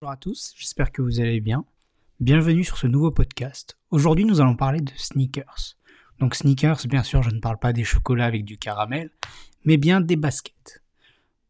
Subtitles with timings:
[0.00, 1.64] Bonjour à tous, j'espère que vous allez bien.
[2.20, 3.76] Bienvenue sur ce nouveau podcast.
[3.90, 5.76] Aujourd'hui, nous allons parler de sneakers.
[6.20, 9.10] Donc sneakers, bien sûr, je ne parle pas des chocolats avec du caramel,
[9.64, 10.84] mais bien des baskets.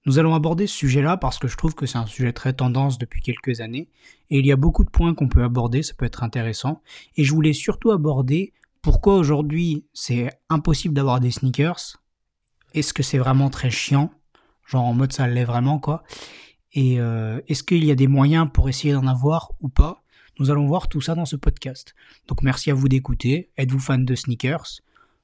[0.06, 2.97] Nous allons aborder ce sujet-là parce que je trouve que c'est un sujet très tendance
[2.97, 3.90] depuis quelques années,
[4.31, 6.80] et il y a beaucoup de points qu'on peut aborder, ça peut être intéressant,
[7.19, 11.99] et je voulais surtout aborder pourquoi aujourd'hui c'est impossible d'avoir des sneakers,
[12.72, 14.10] est-ce que c'est vraiment très chiant,
[14.65, 16.02] genre en mode ça l'est vraiment quoi,
[16.79, 20.05] et euh, est-ce qu'il y a des moyens pour essayer d'en avoir ou pas?
[20.38, 21.96] Nous allons voir tout ça dans ce podcast.
[22.28, 23.51] Donc merci à vous d'écouter.
[23.56, 24.82] Êtes-vous fan de sneakers?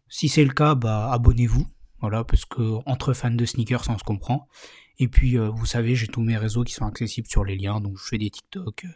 [0.09, 1.65] Si c'est le cas, bah abonnez-vous.
[2.01, 4.49] Voilà, parce que entre fans de sneakers, on se comprend.
[4.99, 7.81] Et puis, euh, vous savez, j'ai tous mes réseaux qui sont accessibles sur les liens.
[7.81, 8.89] Donc, je fais des TikTok, euh,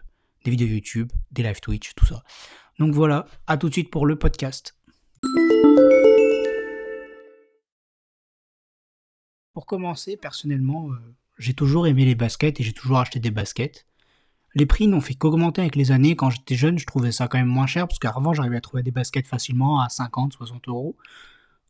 [0.45, 2.25] des vidéos YouTube, des live Twitch, tout ça.
[2.81, 4.77] Donc voilà, à tout de suite pour le podcast.
[9.53, 10.91] Pour commencer, personnellement,
[11.39, 13.87] j'ai toujours aimé les baskets et j'ai toujours acheté des baskets.
[14.55, 16.17] Les prix n'ont fait qu'augmenter avec les années.
[16.17, 18.83] Quand j'étais jeune, je trouvais ça quand même moins cher parce qu'avant, j'arrivais à trouver
[18.83, 20.97] des baskets facilement à 50, 60 euros.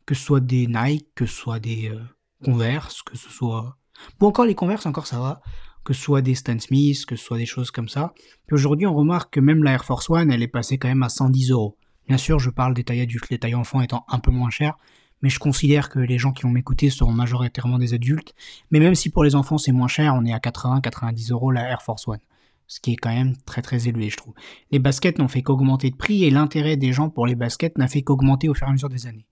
[0.05, 1.99] Que ce soit des Nike, que ce soit des euh,
[2.43, 3.77] Converse, que ce soit.
[4.19, 5.41] Bon, encore les Converse, encore ça va.
[5.83, 8.13] Que ce soit des Stan Smith, que ce soit des choses comme ça.
[8.47, 11.03] Puis aujourd'hui, on remarque que même la Air Force One, elle est passée quand même
[11.03, 11.77] à 110 euros.
[12.07, 14.77] Bien sûr, je parle des tailles adultes, les tailles enfants étant un peu moins chères,
[15.21, 18.33] mais je considère que les gens qui vont m'écouter seront majoritairement des adultes.
[18.71, 21.69] Mais même si pour les enfants c'est moins cher, on est à 80-90 euros la
[21.69, 22.19] Air Force One.
[22.67, 24.33] Ce qui est quand même très très élevé, je trouve.
[24.71, 27.87] Les baskets n'ont fait qu'augmenter de prix et l'intérêt des gens pour les baskets n'a
[27.87, 29.25] fait qu'augmenter au fur et à mesure des années.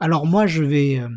[0.00, 1.08] Alors moi, je vais, euh,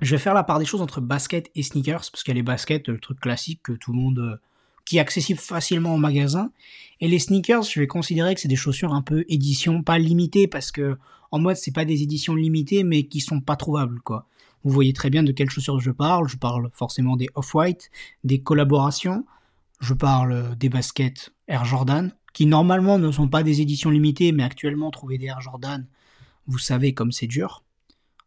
[0.00, 2.40] je vais faire la part des choses entre basket et sneakers, parce qu'il y a
[2.40, 4.40] les baskets, le truc classique que tout le monde...
[4.84, 6.50] Qui est accessible facilement en magasin.
[7.00, 10.46] Et les sneakers, je vais considérer que c'est des chaussures un peu édition, pas limitées,
[10.46, 10.98] parce que
[11.30, 14.26] en mode c'est pas des éditions limitées, mais qui sont pas trouvables, quoi.
[14.64, 16.28] Vous voyez très bien de quelles chaussures je parle.
[16.28, 17.90] Je parle forcément des Off-White,
[18.22, 19.24] des collaborations.
[19.80, 24.44] Je parle des baskets Air Jordan, qui normalement ne sont pas des éditions limitées, mais
[24.44, 25.86] actuellement trouver des Air Jordan,
[26.46, 27.62] vous savez comme c'est dur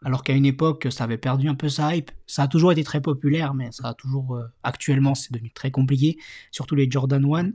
[0.04, 2.12] alors qu'à une époque, ça avait perdu un peu sa hype.
[2.28, 5.72] Ça a toujours été très populaire, mais ça a toujours, euh, actuellement, c'est devenu très
[5.72, 6.18] compliqué,
[6.52, 7.52] surtout les Jordan 1.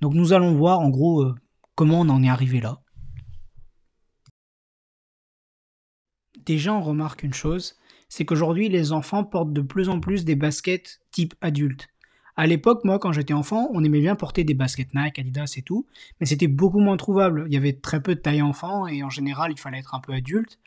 [0.00, 1.34] Donc nous allons voir, en gros, euh,
[1.74, 2.80] comment on en est arrivé là.
[6.44, 7.76] Déjà, on remarque une chose,
[8.08, 11.88] c'est qu'aujourd'hui, les enfants portent de plus en plus des baskets type adulte.
[12.34, 15.62] À l'époque, moi, quand j'étais enfant, on aimait bien porter des baskets Nike, Adidas et
[15.62, 15.86] tout,
[16.18, 17.44] mais c'était beaucoup moins trouvable.
[17.46, 20.00] Il y avait très peu de taille enfant et en général, il fallait être un
[20.00, 20.58] peu adulte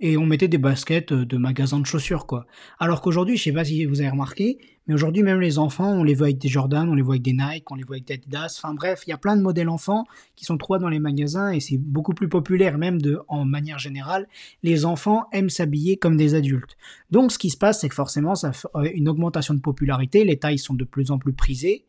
[0.00, 2.46] et on mettait des baskets euh, de magasins de chaussures, quoi.
[2.78, 6.02] Alors qu'aujourd'hui, je sais pas si vous avez remarqué, mais aujourd'hui, même les enfants, on
[6.02, 8.06] les voit avec des Jordan, on les voit avec des Nike, on les voit avec
[8.06, 8.58] des Adidas.
[8.58, 10.04] Enfin bref, il y a plein de modèles enfants
[10.36, 14.26] qui sont trouvables dans les magasins et c'est beaucoup plus populaire, même en manière générale.
[14.62, 16.76] Les enfants aiment s'habiller comme des adultes.
[17.10, 20.24] Donc, ce qui se passe, c'est que forcément, ça fait euh, une augmentation de popularité.
[20.24, 21.84] Les tailles sont de plus en plus prisées.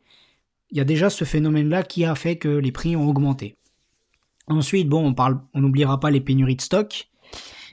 [0.70, 3.56] Il y a déjà ce phénomène-là qui a fait que les prix ont augmenté.
[4.48, 7.08] Ensuite, bon, on parle, on n'oubliera pas les pénuries de stock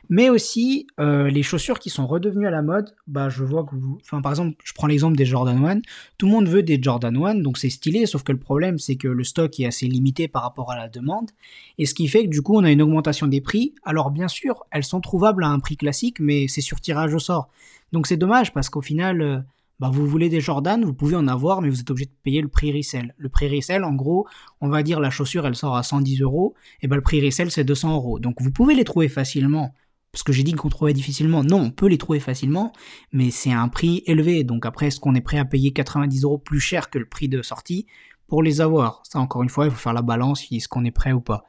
[0.09, 2.93] mais aussi euh, les chaussures qui sont redevenues à la mode.
[3.07, 5.81] Bah, je vois que vous, enfin, par exemple, je prends l'exemple des Jordan 1.
[6.17, 8.07] Tout le monde veut des Jordan 1, donc c'est stylé.
[8.07, 10.89] Sauf que le problème, c'est que le stock est assez limité par rapport à la
[10.89, 11.29] demande,
[11.77, 13.75] et ce qui fait que du coup, on a une augmentation des prix.
[13.83, 17.19] Alors bien sûr, elles sont trouvables à un prix classique, mais c'est sur tirage au
[17.19, 17.49] sort.
[17.91, 19.21] Donc c'est dommage parce qu'au final.
[19.21, 19.39] Euh,
[19.79, 22.41] bah, vous voulez des Jordan, vous pouvez en avoir, mais vous êtes obligé de payer
[22.41, 23.15] le prix resell.
[23.17, 24.27] Le prix resell, en gros,
[24.59, 27.49] on va dire la chaussure, elle sort à 110 euros, et ben le prix resell,
[27.49, 28.19] c'est 200 euros.
[28.19, 29.73] Donc vous pouvez les trouver facilement
[30.11, 31.43] parce que j'ai dit qu'on trouvait difficilement.
[31.43, 32.73] Non, on peut les trouver facilement,
[33.11, 34.43] mais c'est un prix élevé.
[34.43, 37.29] Donc après, est-ce qu'on est prêt à payer 90 euros plus cher que le prix
[37.29, 37.85] de sortie?
[38.29, 39.01] Pour les avoir.
[39.03, 41.45] Ça, encore une fois, il faut faire la balance, est-ce qu'on est prêt ou pas.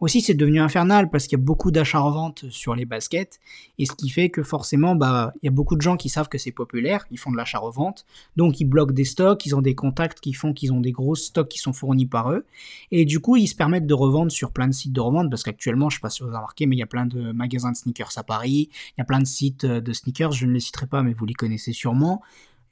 [0.00, 3.38] Aussi, c'est devenu infernal parce qu'il y a beaucoup d'achats-reventes sur les baskets,
[3.78, 6.28] et ce qui fait que forcément, bah, il y a beaucoup de gens qui savent
[6.28, 9.74] que c'est populaire, ils font de l'achat-revente, donc ils bloquent des stocks, ils ont des
[9.74, 12.46] contacts qui font qu'ils ont des gros stocks qui sont fournis par eux,
[12.90, 15.42] et du coup, ils se permettent de revendre sur plein de sites de revente, parce
[15.42, 17.72] qu'actuellement, je sais pas si vous avez remarqué, mais il y a plein de magasins
[17.72, 20.60] de sneakers à Paris, il y a plein de sites de sneakers, je ne les
[20.60, 22.22] citerai pas, mais vous les connaissez sûrement,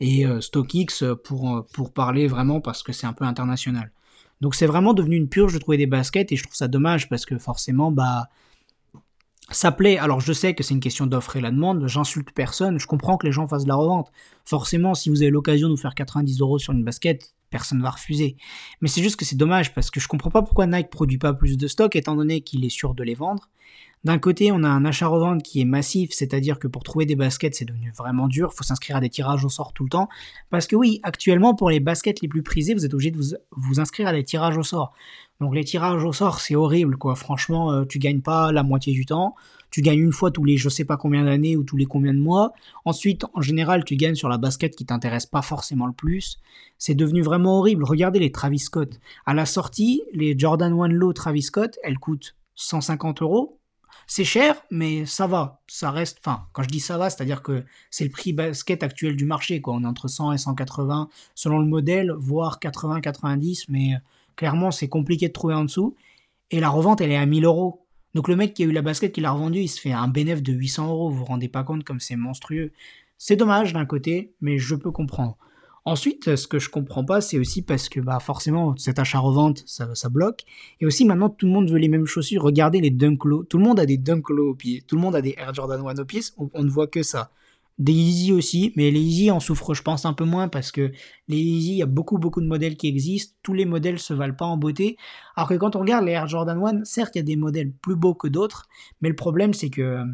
[0.00, 3.92] et euh, StockX pour, euh, pour parler vraiment parce que c'est un peu international.
[4.40, 7.08] Donc c'est vraiment devenu une purge de trouver des baskets et je trouve ça dommage
[7.08, 8.28] parce que forcément bah
[9.50, 9.98] ça plaît.
[9.98, 13.16] Alors je sais que c'est une question d'offre et la demande, j'insulte personne, je comprends
[13.16, 14.12] que les gens fassent de la revente.
[14.44, 17.82] Forcément si vous avez l'occasion de vous faire 90 euros sur une basket, personne ne
[17.82, 18.36] va refuser.
[18.80, 21.32] Mais c'est juste que c'est dommage parce que je comprends pas pourquoi Nike produit pas
[21.32, 23.48] plus de stock étant donné qu'il est sûr de les vendre.
[24.04, 27.56] D'un côté, on a un achat-revente qui est massif, c'est-à-dire que pour trouver des baskets,
[27.56, 28.50] c'est devenu vraiment dur.
[28.52, 30.08] Il faut s'inscrire à des tirages au sort tout le temps.
[30.50, 33.80] Parce que oui, actuellement, pour les baskets les plus prisées, vous êtes obligé de vous,
[33.80, 34.92] inscrire à des tirages au sort.
[35.40, 37.16] Donc les tirages au sort, c'est horrible, quoi.
[37.16, 39.34] Franchement, euh, tu gagnes pas la moitié du temps.
[39.70, 42.14] tu gagnes une fois tous les je sais pas combien d'années ou tous les combien
[42.14, 42.52] de mois.
[42.84, 46.38] Ensuite, en général, tu gagnes sur la basket qui t'intéresse pas forcément le plus.
[46.78, 47.84] C'est devenu vraiment horrible.
[47.84, 49.00] Regardez les Travis Scott.
[49.26, 53.57] À la sortie, les Jordan One Low Travis Scott, elles coûtent 150 euros.
[54.10, 55.60] C'est cher, mais ça va.
[55.66, 56.18] Ça reste.
[56.24, 59.60] Enfin, quand je dis ça va, c'est-à-dire que c'est le prix basket actuel du marché.
[59.60, 59.74] Quoi.
[59.74, 63.92] On est entre 100 et 180 selon le modèle, voire 80-90, mais
[64.34, 65.94] clairement, c'est compliqué de trouver en dessous.
[66.50, 67.84] Et la revente, elle est à 1000 euros.
[68.14, 70.08] Donc le mec qui a eu la basket, qui l'a revendue, il se fait un
[70.08, 71.10] bénéfice de 800 euros.
[71.10, 72.72] Vous vous rendez pas compte comme c'est monstrueux.
[73.18, 75.36] C'est dommage d'un côté, mais je peux comprendre.
[75.88, 79.94] Ensuite, ce que je comprends pas, c'est aussi parce que bah forcément cet achat-revente, ça,
[79.94, 80.42] ça bloque.
[80.82, 82.42] Et aussi maintenant, tout le monde veut les mêmes chaussures.
[82.42, 83.44] Regardez les Dunk Low.
[83.44, 84.82] Tout le monde a des Dunk Low au pied.
[84.86, 86.20] Tout le monde a des Air Jordan 1 au pied.
[86.36, 87.30] On, ne voit que ça.
[87.78, 90.92] Des Easy aussi, mais les Easy en souffrent, je pense, un peu moins parce que
[91.26, 93.34] les Easy, il y a beaucoup, beaucoup de modèles qui existent.
[93.42, 94.98] Tous les modèles se valent pas en beauté.
[95.36, 97.72] Alors que quand on regarde les Air Jordan 1, certes, il y a des modèles
[97.72, 98.68] plus beaux que d'autres,
[99.00, 100.04] mais le problème, c'est que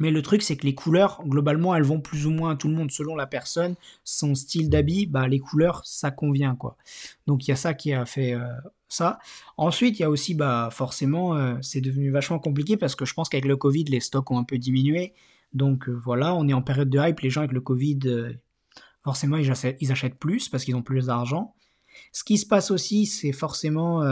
[0.00, 2.68] mais le truc, c'est que les couleurs, globalement, elles vont plus ou moins à tout
[2.68, 6.76] le monde selon la personne, son style d'habit, bah, les couleurs, ça convient, quoi.
[7.26, 8.48] Donc, il y a ça qui a fait euh,
[8.88, 9.18] ça.
[9.58, 13.12] Ensuite, il y a aussi, bah, forcément, euh, c'est devenu vachement compliqué parce que je
[13.12, 15.12] pense qu'avec le Covid, les stocks ont un peu diminué.
[15.52, 17.20] Donc, euh, voilà, on est en période de hype.
[17.20, 18.00] Les gens avec le Covid,
[19.04, 21.54] forcément, ils achètent, ils achètent, plus parce qu'ils ont plus d'argent.
[22.12, 24.02] Ce qui se passe aussi, c'est forcément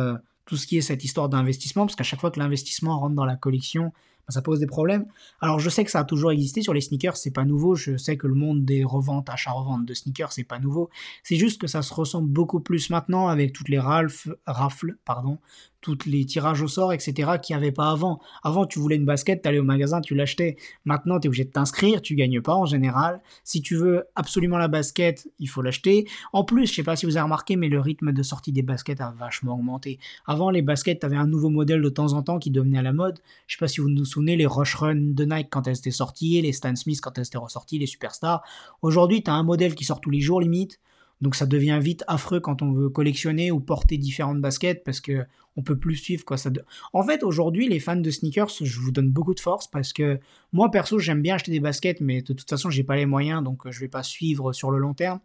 [0.44, 3.25] tout ce qui est cette histoire d'investissement, parce qu'à chaque fois que l'investissement rentre dans
[3.25, 3.93] la collection,
[4.29, 5.07] ça pose des problèmes.
[5.41, 7.75] Alors je sais que ça a toujours existé sur les sneakers, c'est pas nouveau.
[7.75, 10.91] Je sais que le monde des reventes, achats-reventes de sneakers, c'est pas nouveau.
[11.23, 15.39] C'est juste que ça se ressemble beaucoup plus maintenant avec toutes les ralph, rafles, pardon,
[15.81, 17.33] toutes les tirages au sort, etc.
[17.43, 18.21] qu'il n'y avait pas avant.
[18.43, 20.57] Avant, tu voulais une basket, tu allais au magasin, tu l'achetais.
[20.85, 23.21] Maintenant, tu es obligé de t'inscrire, tu gagnes pas en général.
[23.45, 26.07] Si tu veux absolument la basket, il faut l'acheter.
[26.33, 28.63] En plus, je sais pas si vous avez remarqué, mais le rythme de sortie des
[28.63, 29.99] baskets a vachement augmenté.
[30.27, 32.93] Avant, les baskets, tu un nouveau modèle de temps en temps qui devenait à la
[32.93, 33.19] mode.
[33.47, 35.91] Je sais pas si vous vous souvenez, les Rush Run de Nike quand elles étaient
[35.91, 38.43] sorties, les Stan Smith quand elles étaient ressorties, les Superstars.
[38.82, 40.81] Aujourd'hui, tu as un modèle qui sort tous les jours limite.
[41.20, 45.26] Donc ça devient vite affreux quand on veut collectionner ou porter différentes baskets parce que
[45.56, 46.37] on peut plus suivre quoi.
[46.37, 46.50] Ça
[46.93, 50.21] En fait, aujourd'hui, les fans de sneakers, je vous donne beaucoup de force parce que
[50.53, 53.43] moi perso, j'aime bien acheter des baskets, mais de toute façon, j'ai pas les moyens,
[53.43, 55.19] donc euh, je vais pas suivre sur le long terme.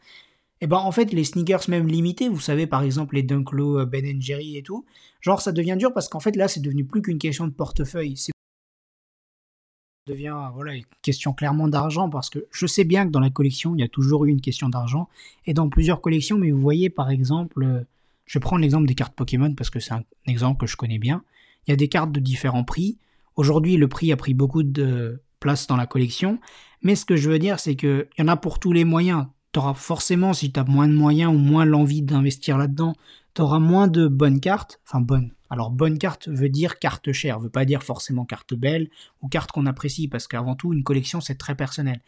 [0.62, 3.80] Et ben en fait, les sneakers même limités, vous savez par exemple les Dunk Low,
[3.80, 4.86] euh, Ben Jerry et tout,
[5.22, 8.18] genre ça devient dur parce qu'en fait là, c'est devenu plus qu'une question de portefeuille
[10.06, 13.76] devient voilà, une question clairement d'argent parce que je sais bien que dans la collection,
[13.76, 15.08] il y a toujours eu une question d'argent
[15.46, 17.86] et dans plusieurs collections, mais vous voyez par exemple,
[18.26, 21.00] je vais prendre l'exemple des cartes Pokémon parce que c'est un exemple que je connais
[21.00, 21.24] bien.
[21.66, 22.98] Il y a des cartes de différents prix.
[23.36, 26.40] Aujourd'hui, le prix a pris beaucoup de place dans la collection,
[26.82, 29.28] mais ce que je veux dire, c'est qu'il y en a pour tous les moyens.
[29.54, 32.94] Tu auras forcément, si tu as moins de moyens ou moins l'envie d'investir là-dedans,
[33.36, 37.40] tu auras moins de bonnes cartes, enfin bonnes, alors bonne carte veut dire carte chère,
[37.40, 38.90] veut pas dire forcément carte belle
[39.22, 42.02] ou carte qu'on apprécie, parce qu'avant tout, une collection c'est très personnel.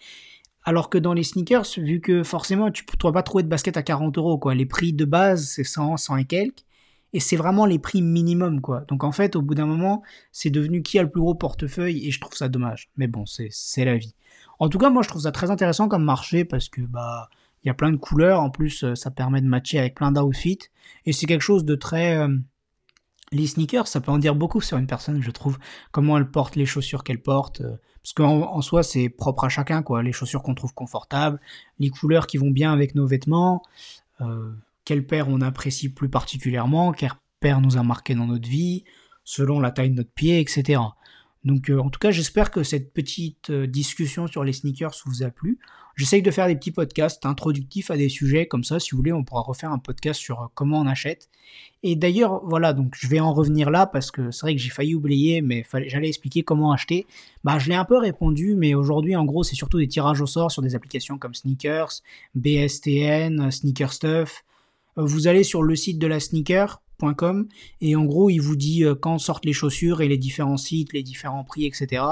[0.63, 3.83] Alors que dans les sneakers, vu que forcément tu ne pas trouver de basket à
[3.83, 4.55] 40 euros, quoi.
[4.55, 6.65] Les prix de base c'est 100, 100 et quelques.
[7.13, 8.83] Et c'est vraiment les prix minimum, quoi.
[8.87, 10.01] Donc en fait, au bout d'un moment,
[10.31, 12.89] c'est devenu qui a le plus gros portefeuille et je trouve ça dommage.
[12.97, 14.15] Mais bon, c'est la vie.
[14.57, 17.29] En tout cas, moi je trouve ça très intéressant comme marché parce que bah
[17.63, 18.41] il y a plein de couleurs.
[18.41, 20.57] En plus, euh, ça permet de matcher avec plein d'outfits.
[21.05, 22.17] Et c'est quelque chose de très.
[22.17, 22.35] Euh,
[23.35, 25.57] les sneakers, ça peut en dire beaucoup sur une personne, je trouve.
[25.91, 27.61] Comment elle porte les chaussures qu'elle porte.
[27.61, 30.03] Euh, parce qu'en en soi, c'est propre à chacun, quoi.
[30.03, 31.39] Les chaussures qu'on trouve confortables,
[31.79, 33.63] les couleurs qui vont bien avec nos vêtements,
[34.21, 34.51] euh,
[34.85, 38.83] quelle paire on apprécie plus particulièrement, quelle paire nous a marqué dans notre vie,
[39.23, 40.79] selon la taille de notre pied, etc.
[41.45, 45.23] Donc euh, en tout cas, j'espère que cette petite euh, discussion sur les sneakers vous
[45.23, 45.59] a plu.
[45.95, 48.79] J'essaye de faire des petits podcasts introductifs à des sujets comme ça.
[48.79, 51.29] Si vous voulez, on pourra refaire un podcast sur euh, comment on achète.
[51.83, 54.69] Et d'ailleurs, voilà, donc je vais en revenir là parce que c'est vrai que j'ai
[54.69, 57.05] failli oublier, mais j'allais expliquer comment acheter.
[57.43, 60.25] Bah, je l'ai un peu répondu, mais aujourd'hui, en gros, c'est surtout des tirages au
[60.25, 62.01] sort sur des applications comme Sneakers,
[62.33, 64.43] BSTN, Sneaker Stuff.
[64.97, 66.81] Vous allez sur le site de la sneaker,
[67.81, 70.93] et en gros il vous dit euh, quand sortent les chaussures et les différents sites,
[70.93, 72.03] les différents prix, etc.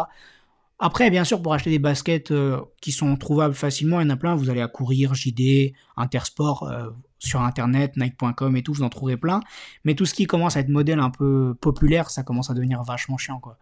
[0.85, 4.09] Après, bien sûr, pour acheter des baskets euh, qui sont trouvables facilement, il y en
[4.09, 4.35] a plein.
[4.35, 9.15] Vous allez à Courir, JD, Intersport, euh, sur Internet, Nike.com et tout, vous en trouverez
[9.15, 9.39] plein.
[9.85, 12.83] Mais tout ce qui commence à être modèle un peu populaire, ça commence à devenir
[12.83, 13.57] vachement chiant, quoi.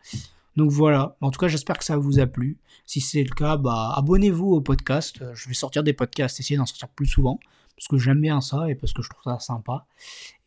[0.55, 1.15] Donc voilà.
[1.21, 2.57] En tout cas, j'espère que ça vous a plu.
[2.87, 5.23] Si c'est le cas, bah, abonnez-vous au podcast.
[5.35, 7.39] Je vais sortir des podcasts, essayer d'en sortir plus souvent
[7.81, 9.87] parce que j'aime bien ça et parce que je trouve ça sympa.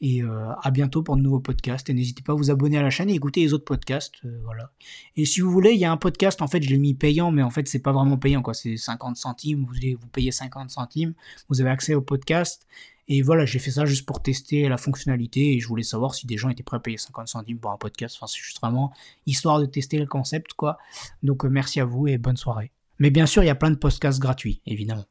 [0.00, 1.90] Et euh, à bientôt pour de nouveaux podcasts.
[1.90, 4.14] Et n'hésitez pas à vous abonner à la chaîne et écouter les autres podcasts.
[4.24, 4.70] Euh, voilà.
[5.16, 7.32] Et si vous voulez, il y a un podcast, en fait, je l'ai mis payant,
[7.32, 8.54] mais en fait, c'est pas vraiment payant, quoi.
[8.54, 9.64] C'est 50 centimes.
[9.64, 11.14] Vous, vous payez 50 centimes.
[11.48, 12.68] Vous avez accès au podcast.
[13.08, 16.28] Et voilà, j'ai fait ça juste pour tester la fonctionnalité et je voulais savoir si
[16.28, 18.16] des gens étaient prêts à payer 50 centimes pour un podcast.
[18.16, 18.92] Enfin, c'est juste vraiment
[19.26, 20.78] histoire de tester le concept, quoi.
[21.24, 22.70] Donc, euh, merci à vous et bonne soirée.
[23.00, 25.06] Mais bien sûr, il y a plein de podcasts gratuits, évidemment.